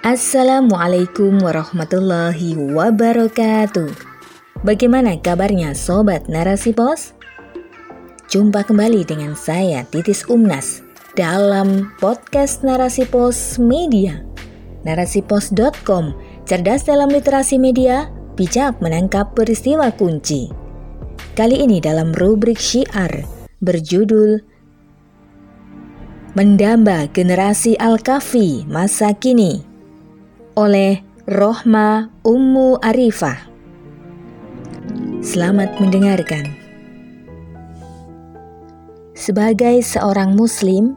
[0.00, 3.92] Assalamualaikum warahmatullahi wabarakatuh.
[4.64, 7.12] Bagaimana kabarnya sobat Narasi Pos?
[8.32, 10.80] Jumpa kembali dengan saya Titis Umnas
[11.12, 14.24] dalam podcast Narasi Pos Media.
[14.88, 16.16] Narasipos.com,
[16.48, 18.08] cerdas dalam literasi media,
[18.40, 20.48] bijak menangkap peristiwa kunci.
[21.36, 23.28] Kali ini dalam rubrik syiar
[23.60, 24.40] berjudul
[26.32, 29.69] Mendamba Generasi Al-Kafi Masa Kini
[30.58, 33.38] oleh Rohma Ummu Arifah.
[35.22, 36.48] Selamat mendengarkan.
[39.14, 40.96] Sebagai seorang Muslim,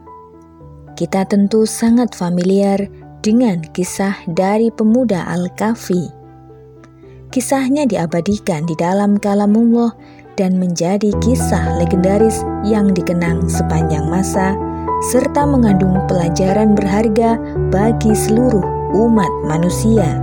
[0.96, 2.88] kita tentu sangat familiar
[3.20, 6.08] dengan kisah dari pemuda Al-Kafi.
[7.30, 9.92] Kisahnya diabadikan di dalam kalamullah
[10.34, 14.56] dan menjadi kisah legendaris yang dikenang sepanjang masa
[15.12, 17.36] serta mengandung pelajaran berharga
[17.68, 20.22] bagi seluruh umat manusia.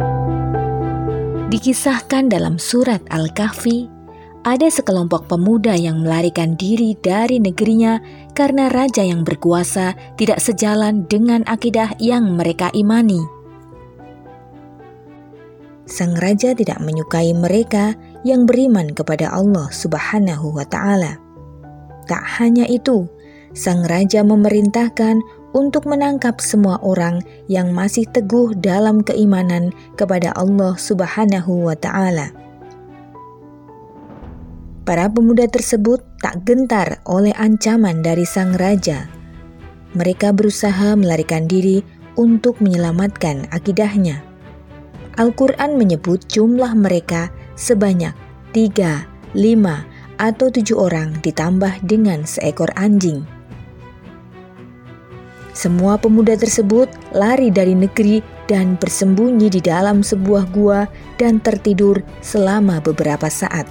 [1.51, 3.91] Dikisahkan dalam surat Al-Kahfi,
[4.47, 7.99] ada sekelompok pemuda yang melarikan diri dari negerinya
[8.31, 13.19] karena raja yang berkuasa tidak sejalan dengan akidah yang mereka imani.
[15.83, 21.19] Sang raja tidak menyukai mereka yang beriman kepada Allah Subhanahu wa Ta'ala.
[22.07, 23.03] Tak hanya itu,
[23.51, 25.19] sang raja memerintahkan
[25.51, 32.31] untuk menangkap semua orang yang masih teguh dalam keimanan kepada Allah Subhanahu wa taala.
[34.81, 39.07] Para pemuda tersebut tak gentar oleh ancaman dari sang raja.
[39.93, 41.85] Mereka berusaha melarikan diri
[42.17, 44.23] untuk menyelamatkan akidahnya.
[45.19, 47.29] Al-Quran menyebut jumlah mereka
[47.59, 48.15] sebanyak
[48.55, 49.83] tiga, lima,
[50.21, 53.25] atau tujuh orang ditambah dengan seekor anjing.
[55.61, 60.89] Semua pemuda tersebut lari dari negeri dan bersembunyi di dalam sebuah gua
[61.21, 63.69] dan tertidur selama beberapa saat.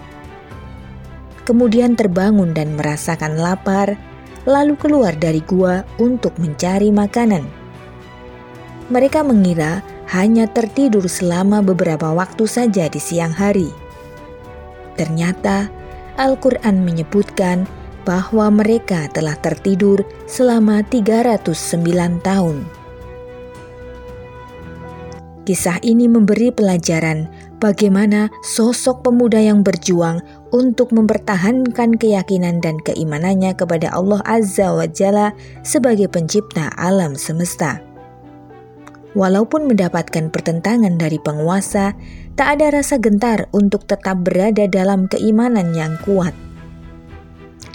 [1.42, 3.98] Kemudian terbangun dan merasakan lapar,
[4.46, 7.42] lalu keluar dari gua untuk mencari makanan.
[8.86, 9.82] Mereka mengira
[10.14, 13.66] hanya tertidur selama beberapa waktu saja di siang hari.
[14.94, 15.66] Ternyata
[16.14, 17.66] Al-Quran menyebutkan
[18.02, 22.80] bahwa mereka telah tertidur selama 309 tahun.
[25.50, 27.26] Kisah ini memberi pelajaran
[27.58, 30.22] bagaimana sosok pemuda yang berjuang
[30.52, 35.34] untuk mempertahankan keyakinan dan keimanannya kepada Allah Azza wa Jalla
[35.66, 37.82] sebagai pencipta alam semesta.
[39.18, 41.98] Walaupun mendapatkan pertentangan dari penguasa,
[42.38, 46.30] tak ada rasa gentar untuk tetap berada dalam keimanan yang kuat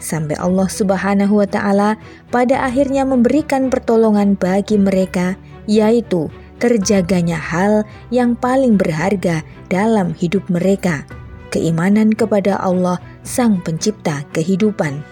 [0.05, 1.97] sampai Allah Subhanahu wa taala
[2.29, 5.33] pada akhirnya memberikan pertolongan bagi mereka
[5.65, 6.29] yaitu
[6.61, 7.83] terjaganya hal
[8.13, 11.03] yang paling berharga dalam hidup mereka,
[11.51, 15.03] keimanan kepada Allah Sang Pencipta kehidupan.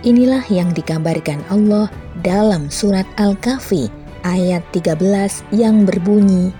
[0.00, 1.92] Inilah yang digambarkan Allah
[2.24, 3.92] dalam surat Al-Kahfi
[4.24, 4.96] ayat 13
[5.52, 6.56] yang berbunyi,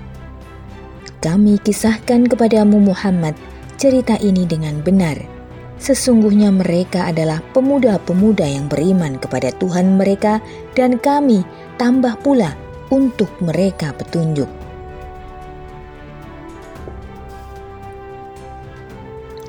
[1.25, 3.33] Kami kisahkan kepadamu Muhammad
[3.81, 5.40] cerita ini dengan benar
[5.81, 10.45] Sesungguhnya mereka adalah pemuda-pemuda yang beriman kepada Tuhan mereka
[10.77, 11.41] dan kami
[11.81, 12.53] tambah pula
[12.93, 14.47] untuk mereka petunjuk.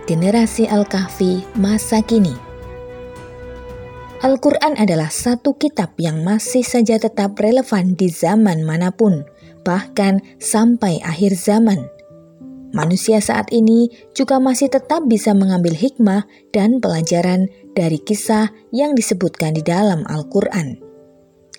[0.08, 2.36] Generasi Al-Kahfi masa kini
[4.24, 9.25] Al-Quran adalah satu kitab yang masih saja tetap relevan di zaman mana pun,
[9.66, 11.84] bahkan sampai akhir zaman–
[12.72, 19.56] manusia saat ini juga masih tetap bisa mengambil hikmah dan pelajaran dari kisah yang disebutkan
[19.56, 20.80] di dalam Al-Quran.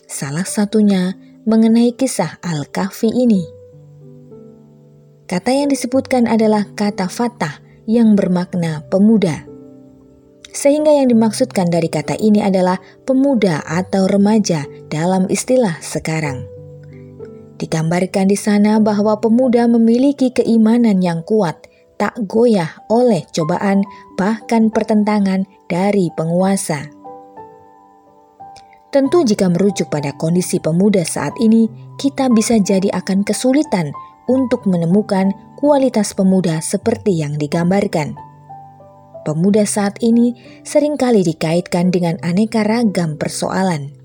[0.08, 1.16] Salah satunya
[1.48, 3.42] mengenai kisah Al-Kahfi ini.
[5.24, 9.48] Kata yang disebutkan adalah kata fatah yang bermakna pemuda.
[10.52, 12.76] Sehingga yang dimaksudkan dari kata ini adalah
[13.08, 16.51] pemuda atau remaja dalam istilah sekarang.
[17.62, 21.62] Digambarkan di sana bahwa pemuda memiliki keimanan yang kuat,
[21.94, 23.86] tak goyah oleh cobaan,
[24.18, 26.90] bahkan pertentangan dari penguasa.
[28.90, 31.70] Tentu, jika merujuk pada kondisi pemuda saat ini,
[32.02, 33.94] kita bisa jadi akan kesulitan
[34.26, 38.18] untuk menemukan kualitas pemuda seperti yang digambarkan.
[39.22, 40.34] Pemuda saat ini
[40.66, 44.01] sering kali dikaitkan dengan aneka ragam persoalan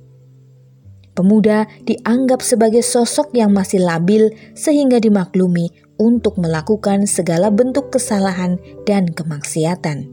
[1.17, 9.09] Pemuda dianggap sebagai sosok yang masih labil sehingga dimaklumi untuk melakukan segala bentuk kesalahan dan
[9.09, 10.05] kemaksiatan.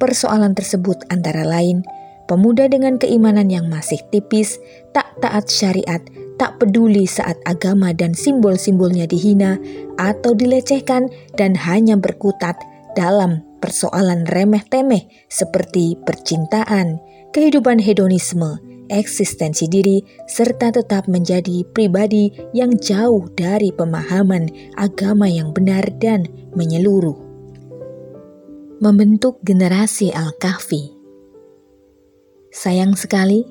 [0.00, 1.84] Persoalan tersebut antara lain
[2.24, 4.56] pemuda dengan keimanan yang masih tipis,
[4.96, 6.00] tak taat syariat,
[6.40, 9.60] tak peduli saat agama dan simbol-simbolnya dihina
[10.00, 12.56] atau dilecehkan dan hanya berkutat
[12.96, 17.02] dalam persoalan remeh-temeh seperti percintaan,
[17.36, 18.56] kehidupan hedonisme,
[18.90, 27.16] eksistensi diri, serta tetap menjadi pribadi yang jauh dari pemahaman agama yang benar dan menyeluruh.
[28.78, 30.98] Membentuk generasi Al-Kahfi
[32.48, 33.44] Sayang sekali,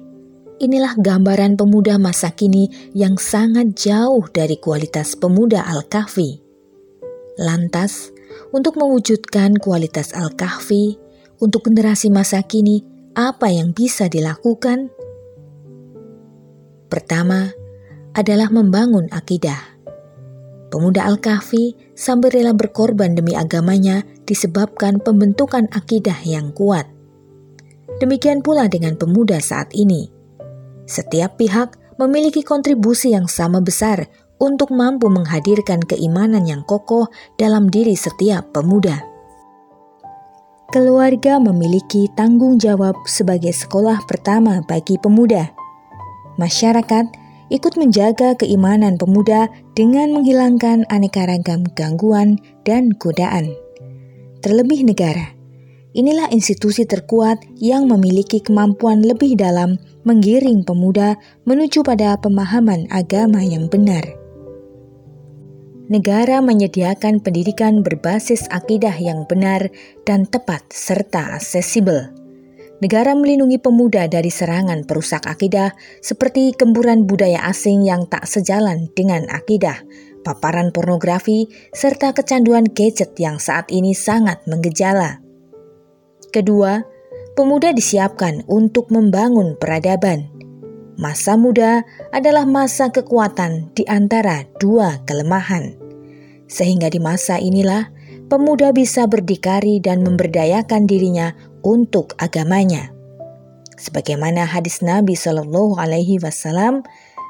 [0.58, 6.42] inilah gambaran pemuda masa kini yang sangat jauh dari kualitas pemuda Al-Kahfi.
[7.38, 8.10] Lantas,
[8.50, 10.98] untuk mewujudkan kualitas Al-Kahfi
[11.38, 12.82] untuk generasi masa kini,
[13.14, 14.90] apa yang bisa dilakukan?
[16.88, 17.52] Pertama
[18.16, 19.78] adalah membangun akidah.
[20.68, 26.88] Pemuda Al-Kahfi sambil rela berkorban demi agamanya disebabkan pembentukan akidah yang kuat.
[28.04, 30.12] Demikian pula dengan pemuda saat ini.
[30.88, 37.10] Setiap pihak memiliki kontribusi yang sama besar untuk mampu menghadirkan keimanan yang kokoh
[37.42, 39.02] dalam diri setiap pemuda.
[40.68, 45.57] Keluarga memiliki tanggung jawab sebagai sekolah pertama bagi pemuda
[46.38, 47.06] masyarakat
[47.48, 53.56] ikut menjaga keimanan pemuda dengan menghilangkan aneka ragam gangguan dan godaan.
[54.44, 55.34] Terlebih negara,
[55.96, 63.68] inilah institusi terkuat yang memiliki kemampuan lebih dalam menggiring pemuda menuju pada pemahaman agama yang
[63.72, 64.04] benar.
[65.88, 69.72] Negara menyediakan pendidikan berbasis akidah yang benar
[70.04, 72.17] dan tepat serta aksesibel
[72.84, 79.26] negara melindungi pemuda dari serangan perusak akidah seperti kemburan budaya asing yang tak sejalan dengan
[79.34, 79.82] akidah,
[80.22, 85.24] paparan pornografi, serta kecanduan gadget yang saat ini sangat menggejala.
[86.30, 86.84] Kedua,
[87.34, 90.30] pemuda disiapkan untuk membangun peradaban.
[90.98, 95.78] Masa muda adalah masa kekuatan di antara dua kelemahan.
[96.50, 97.94] Sehingga di masa inilah
[98.28, 101.32] pemuda bisa berdikari dan memberdayakan dirinya
[101.64, 102.92] untuk agamanya.
[103.80, 106.84] Sebagaimana hadis Nabi Shallallahu Alaihi Wasallam,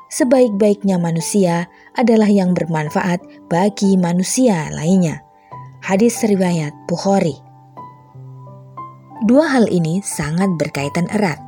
[0.10, 3.22] sebaik-baiknya manusia adalah yang bermanfaat
[3.52, 5.22] bagi manusia lainnya.
[5.84, 7.36] Hadis riwayat Bukhari.
[9.28, 11.42] Dua hal ini sangat berkaitan erat.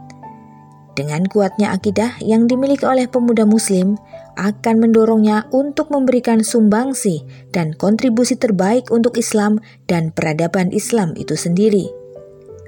[0.97, 3.95] Dengan kuatnya akidah yang dimiliki oleh pemuda Muslim,
[4.39, 9.59] akan mendorongnya untuk memberikan sumbangsi dan kontribusi terbaik untuk Islam
[9.91, 11.91] dan peradaban Islam itu sendiri.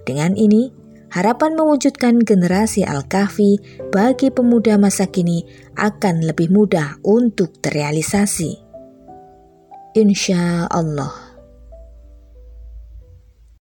[0.03, 0.75] Dengan ini,
[1.15, 3.63] harapan mewujudkan generasi Al-Kahfi
[3.95, 5.47] bagi pemuda masa kini
[5.79, 8.59] akan lebih mudah untuk terrealisasi.
[9.95, 11.30] Insya Allah.